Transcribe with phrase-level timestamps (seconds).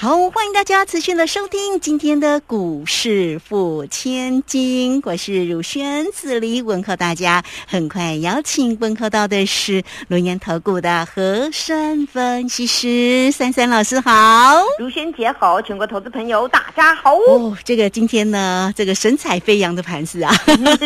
[0.00, 7.42] 好，欢迎大家持续的收听今天的股市付千金，我是汝轩，子里问候大家。
[7.66, 17.16] 很快邀请问候到的是龙岩投顾的和山分析师珊珊老师，好，如轩姐好，全国投资朋友大家好。
[17.16, 20.32] 哦，这个今天呢，这个神采飞扬的盘子啊，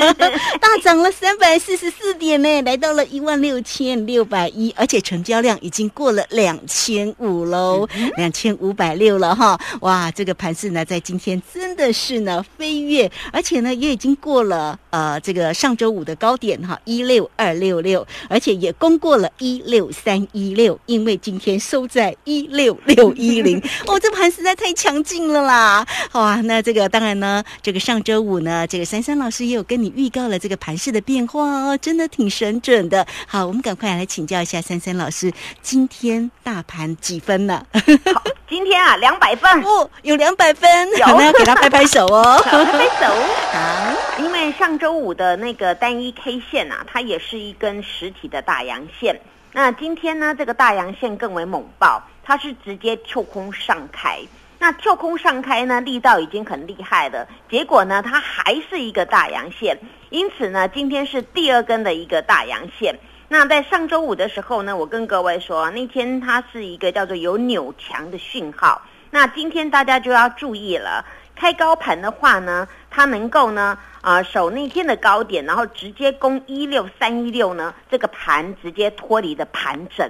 [0.59, 25.85] 大涨了三百四十四点呢，来到了一万六千六百一，而且成交量已经过了两千五喽，两千五百六了哈，哇，这个盘势呢，在今天真的是呢飞跃，而且呢也已经过了呃这个上周五的高点哈，一六二六六，而且也攻过了一六三一六，因为今天收在一六六一零， 哦，这盘实在太强劲了啦！
[26.11, 33.05] 好啊，那这个当然呢，这个上周五呢，这个珊珊老师也有跟你预告了这个盘势的变化哦，真的挺神准的。
[33.27, 37.67] 好，我们赶快来请教一下珊珊老师，今天大盘几分呢？
[38.15, 42.41] 好，今天啊两百分，哦，有两百分，有好，那要给他拍拍手哦。
[42.45, 43.15] 拍拍手。
[43.53, 49.21] 好，因为上周五的那个单一 K 线啊，它也是一根实体的大阳线。
[49.53, 54.19] 那今天呢，这个大阳线更为猛爆，它是直接跳空上开。
[54.59, 59.77] 那跳空上开呢，力道已经很厉害了，结果呢，它还是一个大阳线。
[60.11, 62.95] 因此呢，今天是第二根的一个大阳线。
[63.33, 68.83] 那在上周五的时候呢，我跟各位说，那天它是一个叫做有扭强的讯号。
[69.11, 71.03] 那今天大家就要注意了，
[71.35, 80.07] 开高盘的话呢，它能够呢，啊、守那天的高点，然后直接攻一六三一六呢，这个盘直接脱离的盘整。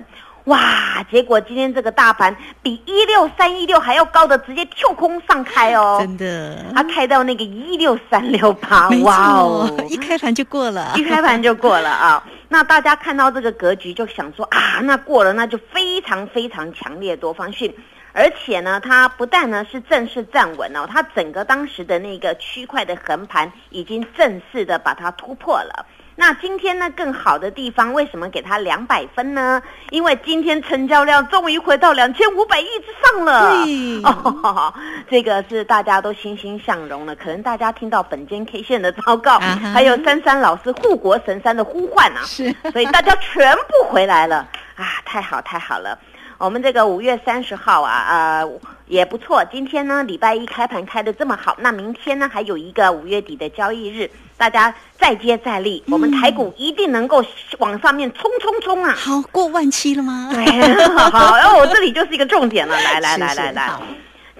[0.46, 1.06] 哇！
[1.08, 9.86] 结果今天这个大盘比一六三一六还要高的，直接跳空上开哦，真的，它开到那个一六三六八，哇哦，！
[9.88, 12.20] 一开盘就过了，一开盘就过了啊。
[12.52, 17.74] 那大家看到这个格局，就想说啊，那过了，那就非常非常强烈多方讯。
[18.12, 25.86] 而且呢，它不但呢是正式站稳哦，它整个当时的那个区块的横盘已经正式的把它突破了。
[26.14, 29.62] 那今天呢，更好的地方为什么给它两百分呢？
[29.90, 33.64] 因为今天成交量终于回到两千五百亿之上了。
[33.64, 34.74] 对哦，
[35.08, 37.16] 这个是大家都欣欣向荣了。
[37.16, 39.38] 可能大家听到本间 K 线的报告，
[39.72, 44.46] 还有珊珊老师护国神山的呼唤啊，是所以大家全部回来了
[44.76, 45.00] 啊！
[45.04, 45.98] 太好太好了。
[46.42, 49.44] 我们这个五月三十号啊，呃，也不错。
[49.44, 57.24] 今天呢，礼拜一开盘开的这么好，那明天呢，还有一个五月底的交易日，大家再接再厉，我们台股一定能够
[57.60, 58.92] 往上面冲冲冲啊！
[58.92, 60.30] 好过万期了吗？
[60.34, 60.44] 对，
[61.10, 63.78] 好，然后我这里就是一个重点了， 来来来来来，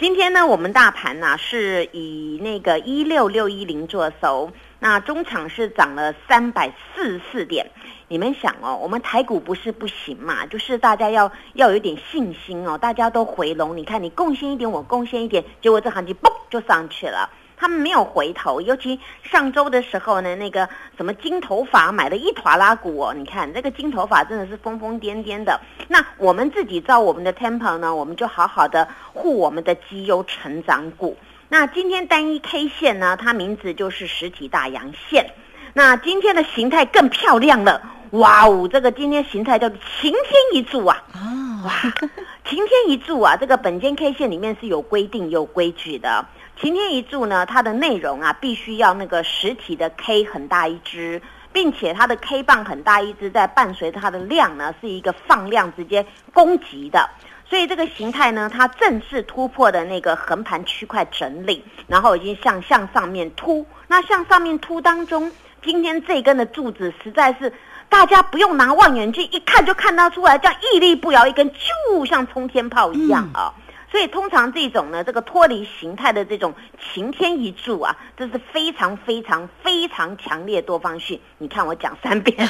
[0.01, 7.71] 今天呢，我们大盘呢、是以那个一六六一零做收，那中场是涨了三百四十四点。
[8.13, 13.75] 你们想哦，我们台股不是不行嘛，就是大家要要有点信心哦，大家都回笼。
[13.75, 17.31] 你看，你贡献一点，我贡献一点，结果这行情嘣就上去了。
[17.57, 20.69] 他们没有回头，尤其上周的时候呢，那个
[20.99, 25.59] 什么金头发买了一坨拉股哦，你看这个金头发真的是疯疯癫癫的。
[25.89, 31.17] 那我们自己造我们的 tempo 呢，我们就好好的护我们的绩优成长股。
[31.49, 35.31] 那今天单一 K 线呢，它名字就是实体大阳线。
[35.75, 37.81] 那今天的形态更漂亮了，
[38.13, 40.15] 哇哦，这个今天形态叫晴天
[40.53, 41.03] 一柱啊！
[41.15, 41.73] 哦，哇，
[42.45, 46.27] 晴天一柱啊，这个本间 K 线里面是有规定、有规矩的。
[46.61, 51.23] 晴天一柱呢，它的内容啊，必须要那个实体的 K 很大一只，
[51.55, 57.09] 并且它的 K 棒很大一只，在伴随它的量呢，是一个放量直接攻击的。
[57.49, 63.67] 所以这个形态呢，它正式突破的那个横盘区块整理，然后已经向向上面突。
[63.89, 67.51] 那向上面突当中，今天这根的柱子实在是
[67.93, 73.53] 大家不用拿望远镜一看就看得出来，这样屹立不摇一根，就像冲天炮一样啊！
[73.91, 81.21] 所以通常这种呢，这个脱离形态的这种晴天一柱啊，这是非常非常非常强烈多方讯。
[81.37, 82.49] 你看我讲三遍，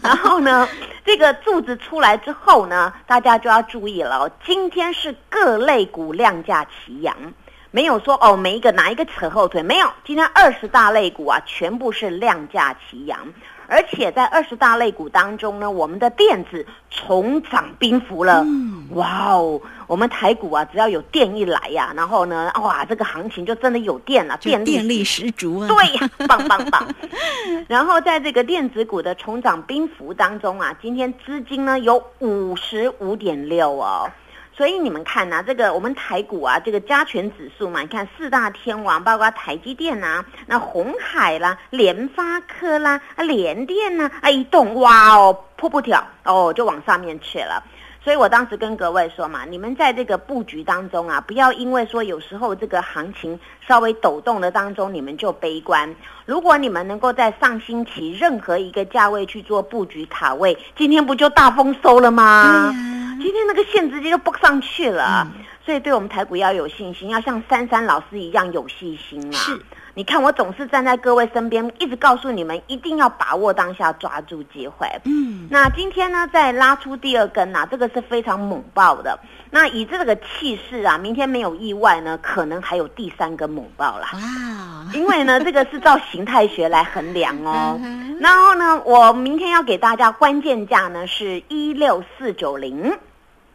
[0.00, 0.68] 然后呢，
[1.04, 4.30] 这个柱子出来之后呢，大家就要注意了哦。
[4.46, 7.16] 今天是各类股量价齐扬。
[7.72, 9.90] 没有说哦，每一个哪一个扯后腿，没有。
[10.06, 13.18] 今天二十大类股啊，全部是量价齐扬，
[13.74, 18.44] 而且在二十大类股当中呢，我们的电子重涨冰符了。
[18.44, 25.66] 嗯，哇哦，我们台股啊，只要有电一来呀、然后呢，哇，这个行情就真的有电了，电力电力十足啊。
[25.66, 26.86] 对呀， 棒棒棒！
[27.66, 34.08] 然后在这个电子股的重涨冰符当中啊，今天资金呢有五十五点六哦。
[34.56, 47.64] 所以你们看呐、这个我们台股啊，这个加权指数嘛，你看四大天王，包括台积电呐、那红海啦、联发科啦、啊联电呐、啊一动，哇哦，瀑布跳哦，就往上面去了。
[48.04, 55.92] 所以我当时跟各位说嘛，你们在这个布局当中啊，不要因为说有时候这个行情稍微抖动的当中，你们就悲观。
[56.26, 62.72] 如果你们能够在上星期任何一个价位去做布局卡位，今天不就大丰收了吗？
[63.22, 65.26] 今天那个线直接就蹦上去了。
[65.36, 69.32] 嗯所以对我们台股要有信心，要像珊珊老师一样有信心啊。
[69.32, 69.58] 是。
[69.96, 74.88] 你看，我总是站在各位身边，一直告诉你们，一定要把握当下，抓住机会。
[75.04, 79.16] 嗯，那今天呢，再拉出第二根呐、这个是非常猛爆的。
[79.50, 84.08] 那以这个气势啊，明天没有意外呢，可能还有第三根猛爆啦。
[84.14, 84.20] 哇，
[84.92, 87.80] 因为呢，这个是照形态学来衡量哦。
[88.18, 92.92] 然后呢，我明天要给大家关键价呢是一六四九零。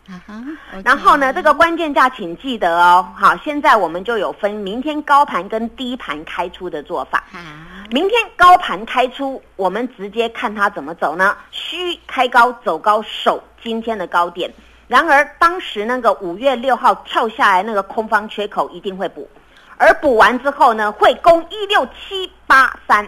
[0.09, 0.43] 啊哈，
[0.83, 3.07] 然后呢这个关键价请记得哦。
[3.15, 7.23] 好，现在我们就有分明天高盘跟低盘开出的做法。
[7.31, 7.37] 好，
[7.91, 11.37] 明天高盘开出，我们直接看它怎么走呢？
[11.51, 14.51] 虚开高走高，守今天的高点。
[14.87, 19.29] 然而当时那个五月六号跳下来那个空方缺口一定会补，
[19.77, 23.07] 而补完之后呢，会攻一六七八三。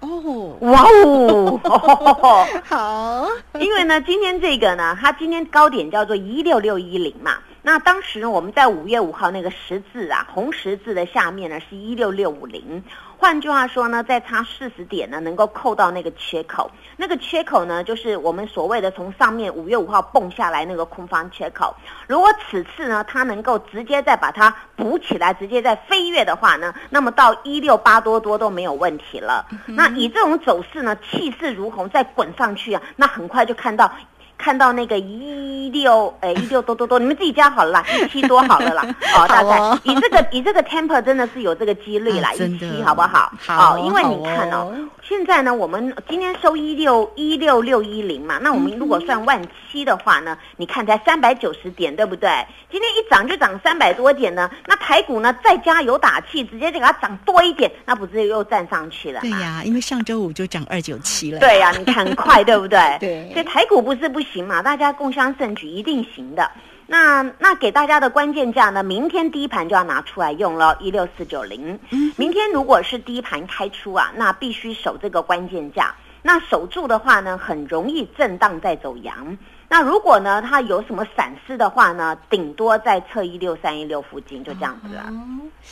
[0.00, 2.46] 哦，哇哦！
[2.64, 3.26] 好，
[3.58, 7.38] 因为呢，今天这个呢，它今天高点叫做一六六一零嘛。
[7.68, 12.82] 那当时呢，我们在五月五号那个十字啊，红十字的下面呢是一六六五零。
[13.18, 16.70] 换句话说呢，再差四十点呢，能够扣到那个缺口。
[16.96, 21.76] 那个缺口呢，就是我们所谓的从上面五月五号蹦下来那个空方缺口。
[22.06, 29.46] 如果此次呢，它能够直接再把它补起来，直接再飞跃的话呢，那么到一六八多多都没有问题了。
[29.66, 33.92] 那以这种走势呢，气势如虹，再滚上去啊，那很快就看到。
[34.38, 38.82] 看到那个一六哎一六多多多， 你们自己加好了啦，一七多好了啦，
[39.14, 43.30] 哦，大概哦以这个以这个 temper 真的是有这个几率啦，一七好不好？
[43.38, 52.28] 好哦，因为你看哦哦，现在呢，我们今天收一六一六六一零嘛，那我们如果算万七的话呢，你看才三百九十点，对不对？
[52.70, 59.20] 今天一涨就涨三百多点呢，那台股呢再加油打气，直接就给它涨多一点，那不是又站上去了？
[59.20, 62.78] 对呀，因为上周五就涨二九七了，对呀、你看很快，对不对？
[63.00, 66.50] 对所以台股不是不行嘛，大家共襄盛举，一定行的。
[66.86, 71.78] 那那给大家的关键价呢，明天第一盘就要拿出来用了，一六四九零。
[71.90, 75.94] 嗯明天如果是第一盘开出啊，那必须守这个关键价。
[76.22, 79.36] 那守住的话呢，很容易震荡再走阳。
[79.70, 85.12] 那如果呢，它有什么闪失的话呢，顶多在测一六三一六附近，就这样子啊。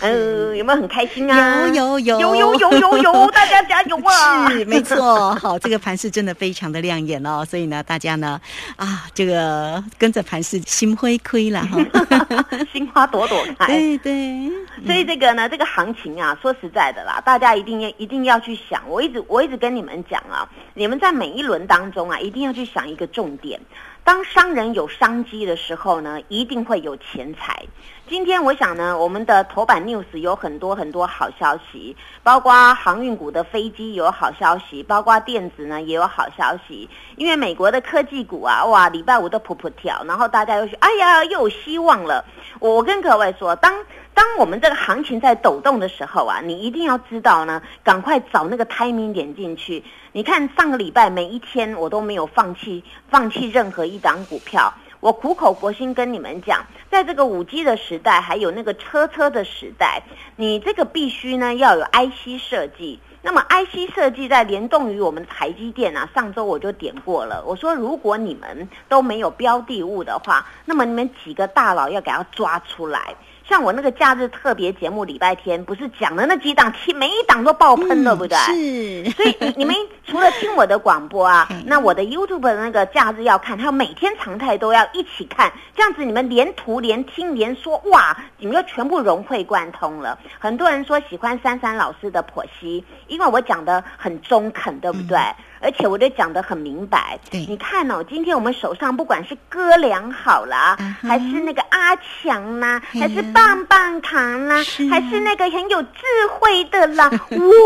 [0.00, 1.66] 嗯、有没有很开心啊？
[1.68, 4.50] 有有有有有有有有， 大家加油啊！
[4.50, 5.34] 是，没错。
[5.36, 8.38] 好，这个盘是真的非常的亮眼哦，所以呢，大家呢，
[8.76, 11.78] 啊，这个跟着盘是心灰亏了哈，
[12.70, 13.66] 心花朵朵开。
[13.68, 14.50] 对对。
[14.84, 18.82] 所以这个呢，这个行情啊，说实在的啦，大家一定要一定要去想。
[18.86, 23.58] 我一直我一直跟你们讲啊，你们在每一轮当中啊，一定要去想一个重点。
[24.06, 27.64] 当商人有商机的时候呢，一定会有钱财。
[28.08, 36.88] 今天我想呢，我们的头版 news 有很多很多好消息，包括航运股的飞机有好消息，包括电子呢也有好消息。
[37.16, 42.24] 因为美国的科技股啊，哇，礼拜五都噗噗跳，然后大家又说，哎呀，又有希望了。
[42.60, 43.74] 我我跟各位说，当
[44.16, 49.84] 当我们这个行情在抖动的时候啊，你一定要知道呢，赶快找那个 timing 点进去。
[50.12, 60.02] 你看上个礼拜每一天我都没有放弃放弃任何一档股票，我苦口婆心跟你们讲，在这个五 G 的时代，还有那个车车的时代，
[60.36, 62.98] 你这个必须呢要有 IC 设计。
[63.20, 67.44] 那么 IC 设计在联动于我们台积电啊，上周我就点过了。
[67.44, 73.14] 我说，如果你们都没有标的物的话，那么你们几个大佬要给它抓出来。
[73.48, 78.36] 像我那个假日特别节目礼拜天，不是讲的那几档，其每一档都爆喷，对不对？
[78.36, 79.74] 嗯是，所以你你们
[80.04, 90.18] 除了听我的广播啊 嗯，那我的 YouTube 的那个假日要看，还有每天常态都要一起看，这样子你们连图连听连说，哇，你们就全部融会贯通了。
[90.38, 95.16] 很多人说喜欢珊珊老师的剖析，因为我讲的很中肯，对不对？
[95.18, 95.34] 嗯
[95.66, 97.18] 而且我都讲得很明白。
[97.28, 105.98] 对你看哦，今天我们手上不管是哥俩好啦，啊哈还是那个阿强啦，还是棒棒糖啦，是啊还是那个很有智
[106.30, 107.10] 慧的啦，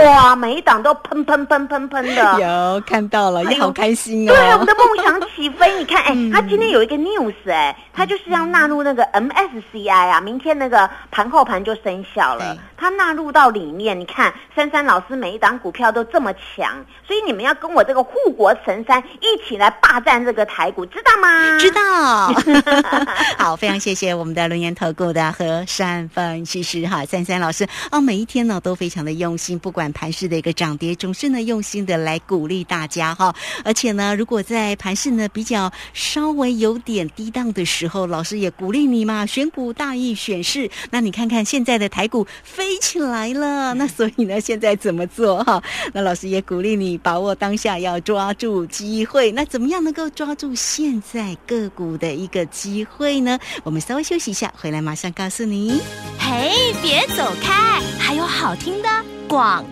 [0.02, 2.40] 哇，每一档都喷喷喷喷喷的。
[2.40, 4.32] 有看到了，也好开心哦。
[4.32, 5.78] 对，我们的梦想起飞。
[5.78, 13.90] 你看，哎、嗯他今天有一个 news，哎，他就是要纳入那个 MSCI 啊，明天那个盘后盘就生效了，他纳入到里面。
[13.98, 21.58] 你看，珊珊老师每一档股票都这么强，所以你们要跟我这个护国神山一起来霸占这个台股，知道吗？
[21.58, 22.32] 知道，
[23.36, 33.34] 好，非常谢谢我们的轮研投顾的和善分析师哈，珊珊老师哦，每一天呢都非常的用心，不管盘市的一个涨跌，总是呢用心的来鼓励大家哈。
[33.64, 40.70] 而且呢，如果在盘市呢比较稍微有点低档的时候，老师也鼓励你嘛，选股大意选市。
[40.92, 45.60] 那你看看现在的台股飞起来了，那所以呢，现在怎么做哈？
[45.92, 49.30] 那老师也鼓励你把握当下，要抓住机会。
[49.32, 53.38] 那怎么样能够抓住现在个股的一个机会呢？
[53.62, 55.80] 我们稍微休息一下，回来马上告诉你。
[56.18, 58.88] 嘿，别走开，还有好听的
[59.28, 59.64] 广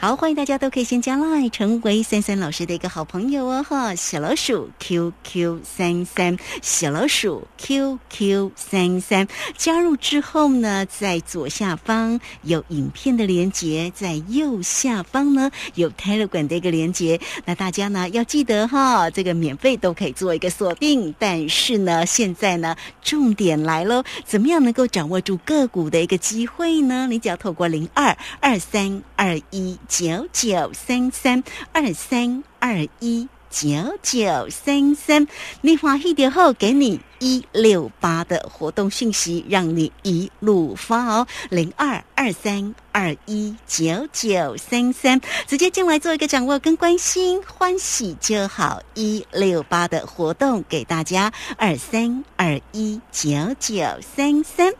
[0.00, 27.08] 好，欢迎大家都可以先加 line 成为三三老师的一个好朋友哦哈，小老鼠 QQ 三三，小老鼠 QQ 三三，加入之后呢，在左下方有影片的连接，在右下方呢有 Telegram 的一个连接，那大家呢要记得哈，这个免费都可以做一个锁定，但是呢，现在呢重点来喽，怎么样能够掌握住个股的一个机会呢？
[27.10, 33.28] 你只要透过零二二三二一一九九三三二三二一。
[33.50, 33.66] 九
[34.02, 35.26] 九三三，
[35.62, 53.82] 你欢喜的后给你一六八的活动讯息，让你一路发哦，零二二三二一九九三三，直接进来做一个掌握跟关心，欢喜就好，一六八的活动给大家，二三二一九九
[54.14, 54.70] 三三。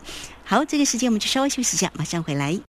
[0.44, 2.67] 好，这个时间我们就稍微休息一下，马上回来。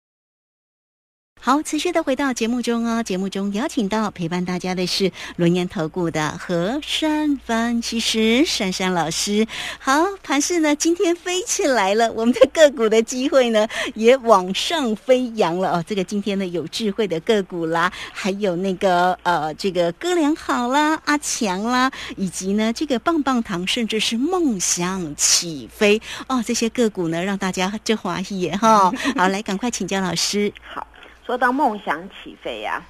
[1.46, 3.04] 好，持续的回到节目中哦。
[3.04, 9.46] 节目中邀请到陪伴大家的是轮研投顾的何珊分析师珊珊老师。
[9.78, 15.84] 好，盘市呢今天飞起来了，我们的个股的机会呢也往上飞扬了哦。
[15.86, 28.90] 这个今天呢有智慧的个股啦，还有那个呃这个哥俩好啦、阿强啦，以及呢这个棒棒糖，甚至是梦想起飞哦，这些个股呢让大家这欢喜哈。
[29.18, 30.54] 好，来赶快请教老师。
[30.74, 30.88] 好，
[31.26, 32.84] 说到梦想起飞呀、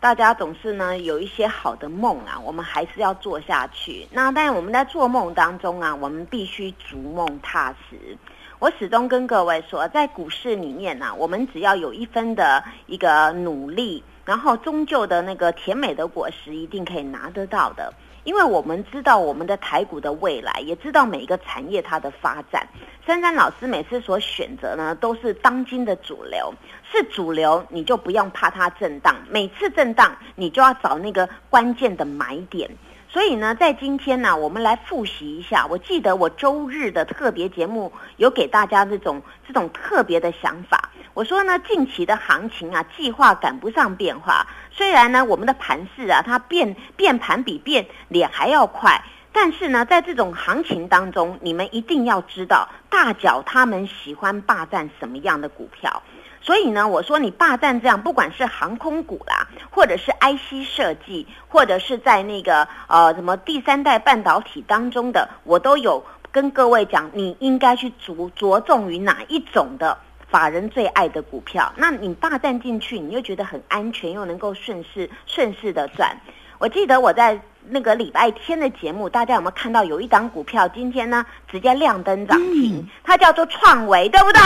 [0.00, 4.08] 大家总是呢有一些好的梦啊，我们还是要做下去。
[4.10, 8.18] 那但我们在做梦当中啊，我们必须逐梦踏实。
[8.58, 17.92] 我始终跟各位说，在股市里面呢、我们只要有一分的一个努力，然后终究的那个甜美的果实一定可以拿得到的。
[18.26, 22.66] 因为我们知道我们的台股的未来，也知道每一个产业它的发展。
[23.06, 26.52] 珊珊老师每次所选择呢，都是当今的主流，
[26.90, 29.14] 是主流，你就不用怕它震荡。
[29.30, 32.68] 每次震荡，你就要找那个关键的买点。
[33.08, 35.64] 所以呢，在今天呢，我们来复习一下。
[35.70, 40.90] 我记得我周日的特别节目有给大家这种这种特别的想法。
[41.14, 44.44] 我说呢，近期的行情啊，计划赶不上变化。
[44.76, 49.02] 虽然呢，我们的盘势啊，它变变盘比变脸还要快。
[49.32, 56.02] 但是呢，在这种行情当中，你们一定要知道，大脚他们喜欢霸占什么样的股票。
[56.42, 71.72] 所以呢，我说你霸占这样，不管是航空股啦，或者是 IC 设计，或者是在那个呃什么第三代半导体当中的，我都有跟各位讲，你应该去着着重于哪一种的法人最爱的股票。
[71.76, 76.16] 那你霸占进去，你又觉得很安全，又能够顺势顺势的赚。
[76.58, 82.76] 我记得我在那个礼拜天的节目，大家有没有看到有一档股票今天呢直接亮灯涨停？
[82.78, 84.40] 嗯它叫做创维，对不对？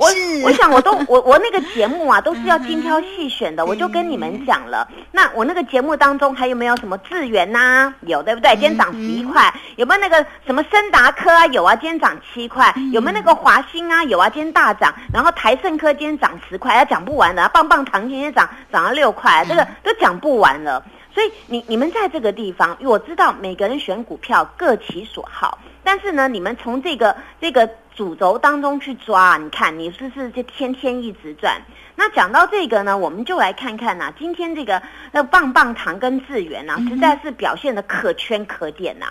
[0.00, 4.86] 我我想我都我我那个节目啊都是要精挑细选的，我就跟你们讲了。
[5.12, 8.50] 那我那个节目当中还有没有什么智源呐、有对不对？
[8.52, 9.52] 今天涨十一块。
[9.76, 11.46] 有没有那个什么森达科啊？
[11.48, 12.72] 有啊，今天涨七块。
[12.92, 14.02] 有没有那个华兴啊？
[14.04, 14.94] 有啊，今天大涨。
[15.12, 17.48] 然后台盛科今天涨十块，要讲不完的。
[17.50, 20.82] 棒棒糖今天涨涨了六块，这个都讲不完了。
[21.16, 31.58] 所以你你们在这个地方，我知道每个人选股票各其所好，但是呢，你们从这个这个主轴当中去抓，你看你是不是就天天一直赚？
[31.94, 39.06] 那讲到这个呢，我们就来看看呐、今天这个那棒棒糖跟智源呐、实在是表现的可圈可点呐、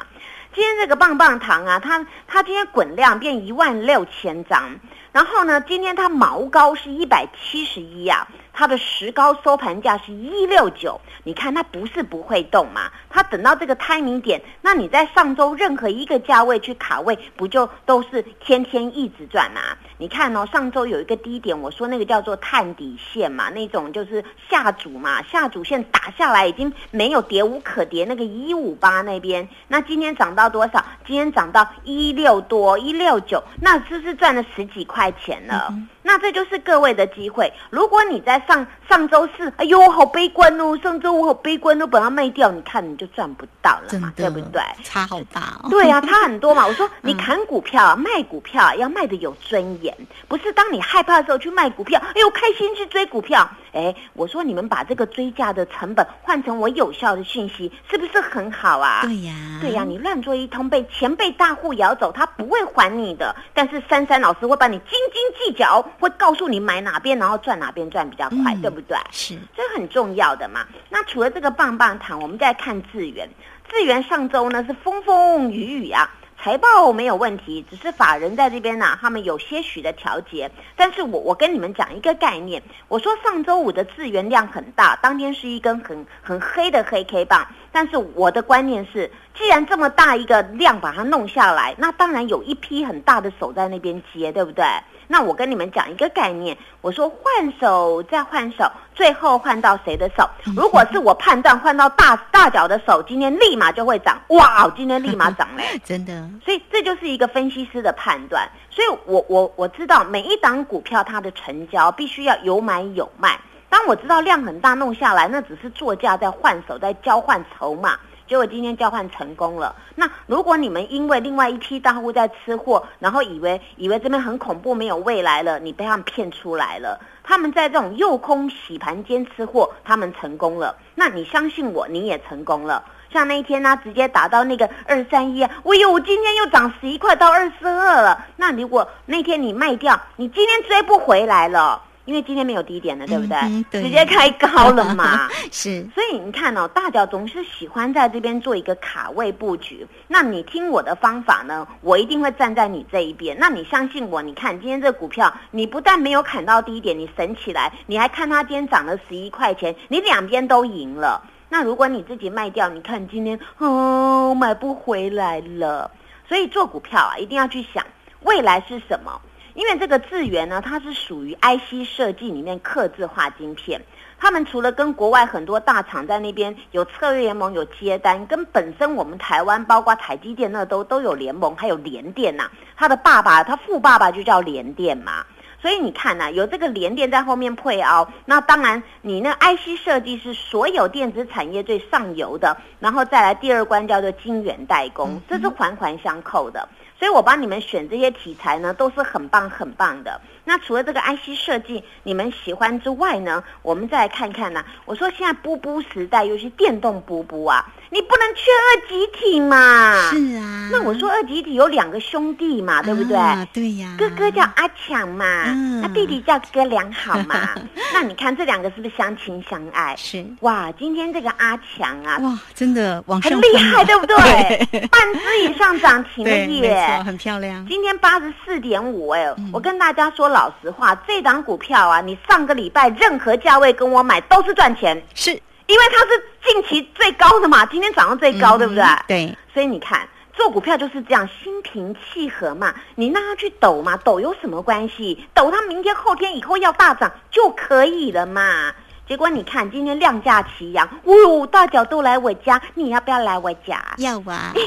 [0.53, 4.79] 今天这个棒棒糖啊，它它今天滚量变一万六千张，
[5.11, 10.99] 然后呢，今天它毛高是一百七十一啊，它的实高收盘价是一六九。
[11.23, 12.91] 你看它不是不会动嘛？
[13.09, 19.61] 它等到这个 timing 点，那你在上周任何一个价位去卡位，不就都是天天一直赚嘛？
[19.97, 30.85] 你看哦，上周有一个低点，我说那个叫做探底线嘛，那种就是下主嘛，下主线打下来已经没有跌无可跌，那个一五八那边，那今天涨到多少？
[31.07, 35.73] 今天涨到一六多，一六九，那是不是赚了十几块钱了？
[36.07, 37.51] 那这就是各位的机会。
[37.71, 44.61] 如果你在上上周四，哎呦，好悲观哦，上周五好悲观哦，把它卖掉，你看你就赚不到了嘛，对不对？
[44.83, 45.67] 差好大哦。
[45.73, 46.67] 对啊，差很多嘛。
[46.67, 49.97] 我说 你砍股票、卖股票要卖的有尊严，
[50.27, 53.49] 不是当你害怕的时候去卖股票，哎呦，开心去追股票。
[53.75, 59.01] 哎，我说你们把这个追价的成本换成我有效的讯息，是不是很好啊？
[59.03, 63.35] 对呀，对呀，你乱做一通，被钱被大户咬走，他不会还你的。
[63.53, 65.75] 但是珊珊老师会把你斤斤计较。
[65.99, 68.97] 会告诉你买哪边，然后赚哪边赚比较快，对不对？
[69.11, 70.65] 是，这很重要的嘛。
[70.89, 73.27] 那除了这个棒棒糖，我们再看智源。
[73.67, 76.09] 智源上周呢是风风雨雨啊，
[76.45, 80.51] 财报没有问题，只是法人在这边呢，他们有些许的调节。
[80.75, 87.47] 但是我我跟你们讲一个概念，我说上周五的资源量很大，当天是一根很很黑的黑 K 棒。
[87.75, 94.63] 但是我的观念是，既然这么大一个量把它弄下来，那当然有一批很大的手在那边接，对不对？
[95.07, 98.63] 那我跟你们讲一个概念，我说换手再换手，
[98.93, 100.25] 最后换到谁的手？
[100.55, 104.71] 如果是我判断换到大大脚的手，今天立马就会涨，哇！
[104.73, 106.13] 今天立马涨嘞， 真的。
[106.45, 108.49] 所以这就是一个分析师的判断。
[108.69, 113.37] 所以我我我知道每一档股票它的成交必须要有买有卖。
[113.75, 117.99] 当我知道量很大弄下来，那只是作价在换手，在交换筹码。
[118.25, 119.75] 结果今天交换成功了。
[119.95, 126.97] 那如果你们因为另外一批大户在吃货，然后以为以为这边很恐怖没有未来了，你被他们骗出来了。
[127.21, 130.77] 他们在这种诱空洗盘间吃货，他们成功了。
[130.95, 132.81] 那你相信我，你也成功了。
[133.11, 138.25] 像那一天呢，直接打到那个二三一，哎呦，今天又涨十一块到二十二了。
[138.37, 141.81] 那如果那天你卖掉，你今天追不回来了。
[142.05, 143.81] 因为今天没有低点了，对不对？
[143.81, 145.27] 直接开高了嘛。
[145.51, 149.85] 是，所以你看哦，大脚总是喜欢在这边做一个卡位布局。
[150.07, 153.35] 那你听我的方法呢，我一定会站在你这一边。
[153.39, 161.21] 那你相信我，你看今天这股票，你不但没有砍到低点，你省起来，你还看它今天涨了十一块钱，你两边都赢了。
[161.49, 165.89] 那如果你自己卖掉，你看今天哦买不回来了。
[166.27, 167.85] 所以做股票啊，一定要去想
[168.21, 169.21] 未来是什么。
[169.55, 173.81] 因为这个智源呢，它是属于 IC 设计里面刻字化晶片。
[174.17, 182.49] 他们除了跟国外很多大厂在那边有策略联盟、有接单，跟本身我们台湾包括台积电那都都有联盟，还有联电呐。
[182.75, 185.25] 他的爸爸，他富爸爸就叫联电嘛。
[185.61, 196.67] 所以你看呐，有这个联电在后面配哦，那当然你那 IC 设计是所有电子产业最上游的，然后再来第二关叫做晶圆代工，这是环环相扣的。
[196.97, 200.21] 所以我帮你们选这些题材呢，都是很棒很棒的。
[200.45, 204.63] 那除了这个 IC 设计你们喜欢之外呢，我们再来看看呢。
[204.85, 210.11] 我说现在布布时代，尤其电动布布啊，你不能缺二极体嘛。
[210.11, 210.69] 是啊。
[210.71, 213.17] 那我说二极体有两个兄弟嘛，对不对？
[213.51, 213.95] 对呀。
[213.97, 215.45] 哥哥叫阿强嘛，
[215.81, 217.49] 那弟弟叫哥良好嘛。
[217.93, 219.95] 那你看这两个是不是相亲相爱？
[219.95, 220.25] 是。
[220.41, 224.87] 哇，今天这个阿强啊，哇，真的往上很厉害，对不对？
[224.87, 227.01] 半只以上涨停了 耶。
[227.05, 238.83] 很漂亮，今天八十四点五哎，我跟大家说老实话，这档股票啊，你上个礼拜任何价位跟我买都是赚钱，是因为它是近期最高的嘛，今天涨到最高，对不对？
[239.07, 245.25] 对，所以你看做股票就是这样，心平气和嘛，你让它去抖嘛，抖有什么关系？
[245.33, 248.73] 抖它明天、后天、以后要大涨就可以了嘛。
[249.07, 253.81] 结果你看今天量价齐扬，哦，大脚都来我家，你要不要来我家？
[253.99, 254.53] 要啊。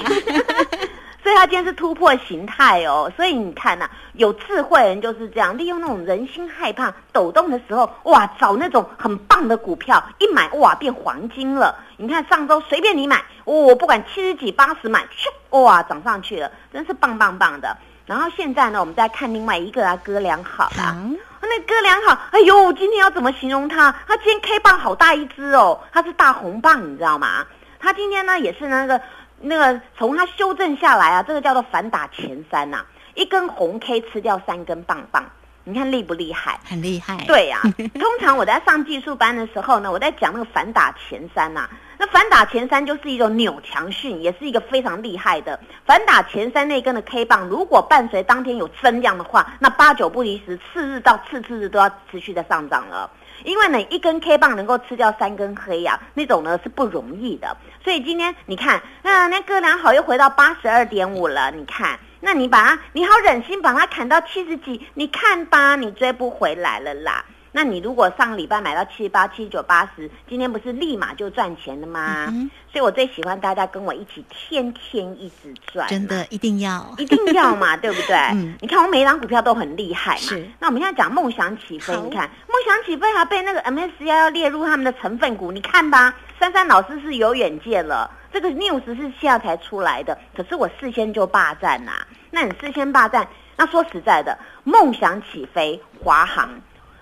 [1.29, 11.75] 所以它今天是突破形态哦，所以你看呐，有智慧人就是这样，利用那种人心害怕抖动的时候，哇，找那种很棒的股票，一买哇变黄金了。
[11.99, 15.07] 你看上周随便你买，我不管七十几八十买，
[15.51, 17.77] 咻，哇涨上去了，真是棒棒棒的。
[18.07, 20.97] 然后现在呢，我们再看另外一个啊，哥良好啦，
[21.43, 23.95] 那哥良好，哎呦，今天要怎么形容它？
[24.07, 27.45] 它今天 K 棒好大一只哦，它是大红棒，你知道吗？
[27.79, 28.99] 它今天呢也是那个。
[29.41, 35.25] 那个从它修正下来啊，这个叫做反打前三呐，一根红 K 吃掉三根棒棒，
[35.65, 36.59] 你看厉不厉害？
[36.65, 37.61] 很厉害。，对呀、
[37.95, 53.11] 通常我在上技术班的时候呢，我在讲那个反打前三呐、那反打前三就是一种扭强讯，也是一个非常厉害的反打前三那根的 K 棒，如果伴随当天有增量的话，那八九不离十，次日到次次日都要持续的上涨了。
[53.45, 57.57] 因为呢，一根 K 棒能够吃掉三根黑呀、那种呢是不容易的。
[57.83, 61.99] 所以今天你看，啊，那哥俩好又回到八十二点五了，你看。
[62.21, 67.25] 那你把它，你好忍心把它砍到七十几，你看吧，你追不回来了啦。
[67.53, 72.27] 那你如果上个礼拜买到七十八、七十九、八十，今天不是立马就赚钱了吗？
[72.29, 76.95] 嗯所以我最喜欢大家跟我一起天天一直赚，真的一定要。
[76.99, 78.15] 一定要嘛， 对不对？
[78.35, 80.19] 嗯你看我每一张股票都很厉害嘛。
[80.19, 88.11] 是那我们现在讲梦想起飞，你看梦想起飞还被那个 MSCI 要列入他们的成分股，你看吧，珊珊老师是有远见了。
[88.31, 91.93] 这个 news 是现在才出来的，可是我事先就霸占呐、
[92.31, 96.51] 那你事先霸占，那说实在的，梦想起飞，华航，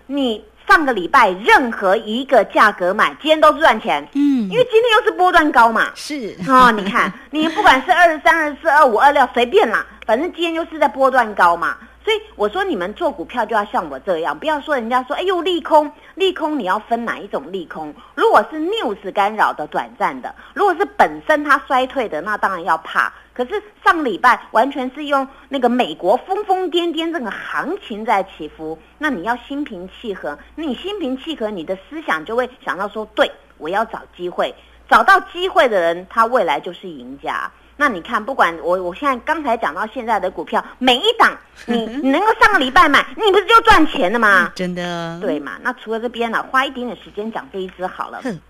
[0.06, 5.90] 你上个礼拜任何一个价格买，今天都是赚钱，嗯，因为今天又是波段高嘛。
[5.94, 11.76] 是哦，你看，你不管是二十三、二十四、二五、二六，随便啦，反正今天就是在波段高嘛。
[12.04, 17.92] 所以我说，你们做股票就要像我这样，不要说人家说，哎呦利空，利空你要分哪一种利空？
[18.14, 23.12] 如果是 news 干扰的短暂的，如果是本身它衰退的，那当然要怕。
[23.36, 34.54] 可是上礼拜完全是用那个美国疯疯癫癫这个行情在起伏，那你要心平气和，那你心平气和，你的思想就会想到说，对我要找机会，
[34.88, 37.50] 找到机会的人，他未来就是赢家。
[37.76, 44.50] 那你看，不管我我现在刚才讲到现在的股票，每一档 你你能够上个礼拜买，你不是就赚钱了吗？
[44.54, 45.20] 真的。
[45.20, 45.58] 对嘛？
[45.60, 48.22] 那除了这边呢，花一点点时间讲这一支好了。
[48.22, 48.40] 哼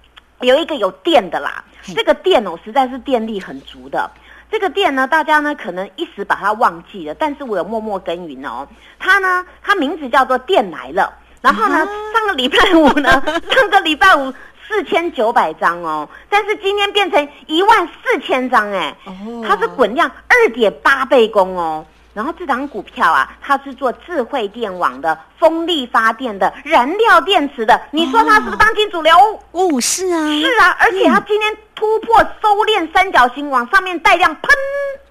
[0.43, 4.09] 有一个有电的啦嘿，这个电哦，实在是电力很足的。
[4.51, 8.67] 这个店呢，大家呢可能一时把它忘记了，但是我有默默耕耘哦。
[8.99, 11.13] 它呢，它名字叫做店来了。
[11.43, 14.33] 然后呢，上个礼拜五呢，上个礼拜五
[14.67, 21.85] 四千九百张哦，但是今天变成一万四千张哎，哦它是滚量二点八倍工哦。
[22.15, 29.15] 然后这档股票啊，它是做智慧电网的、风力发电的、燃料电池的，你说它是不是当今主流？
[29.53, 34.43] 哦，是啊，是啊，而且它今天突破收敛三角形，往上面带量，喷！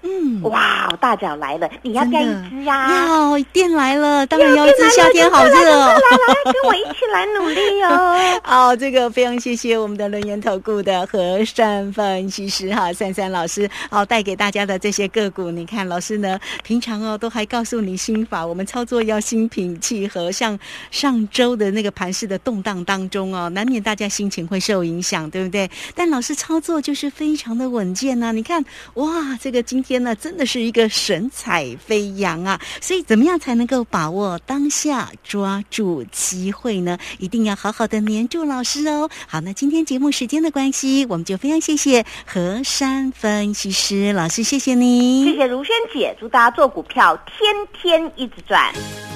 [0.02, 3.06] 嗯，哇，大脚来了，你要不要一只呀？
[3.08, 5.86] 要电来了，当然要要一只，夏天好热哦。
[5.86, 8.40] 来来来，跟我一起来努力哦。
[8.44, 20.58] 好，这个非常谢谢我们的轮研投顾的和善分析师哈，珊珊老师，好带给大家的这些个股，你看老师呢，平常哦都还告诉你心法，我们操作要心平气和，像
[20.90, 25.68] 上周的那个盘市的动荡当中哦，难免大家心情会受影响，对不对？
[25.96, 28.64] 但老师操作就是非常的稳健呐、你看
[28.94, 32.60] 哇，这个今天呢真的是一个神采飞扬啊！
[32.80, 36.98] 所以怎么样才能够把握当下，抓住机会呢？
[37.18, 39.08] 一定要好好的黏住老师哦。
[39.26, 45.24] 好，那今天节目时间的关系，我们就非常谢谢何山分析师老师，谢谢你。
[45.24, 48.72] 谢谢如萱姐，祝大家做股票天天一直赚。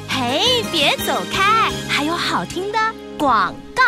[0.09, 2.79] 嘿，别走开，还有好听的
[3.17, 3.83] 广告。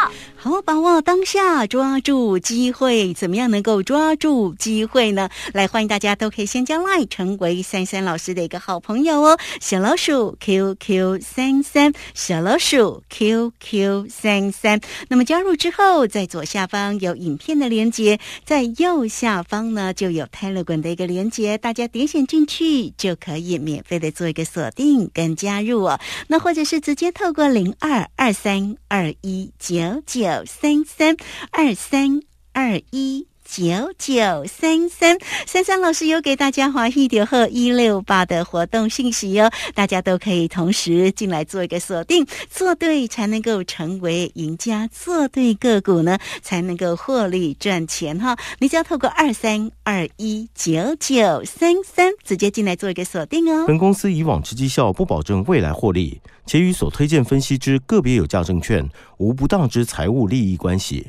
[0.45, 5.29] 好把握当下，抓住机会，怎么样能够抓住机会呢？
[5.55, 9.39] 来，欢迎大家都可以先加 line 成为珊珊老师的一个好朋友哦。
[9.61, 14.81] 小老鼠 QQ 三三，小老鼠 QQ 三三。
[15.07, 26.01] 那么加入之后，在左下方有影片的连接，在右下方呢就有 tele 港的一个连接，大家点选进去就可以免费的做一个锁定跟加入哦。
[26.27, 31.17] 那或者是直接透过零二二三二一九九三三
[31.51, 32.21] 二三
[32.53, 33.32] 二一。
[33.53, 48.35] 九九三三三三老师有给大家华裔点贺一六八的活动信息哦，大家都可以同时进来做一个锁定，做对才能够成为赢家，做对个股呢才能够获利赚钱哈。
[48.59, 53.67] 你只要透过二三二一九九三三直接进来做一个锁定哦。
[53.67, 58.89] 本公司以往之绩效不保证未来获利，且与所推荐分析之个别有价证券
[59.19, 61.09] 无不当之财务利益关系。